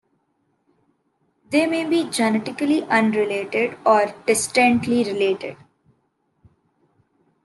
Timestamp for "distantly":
4.25-5.03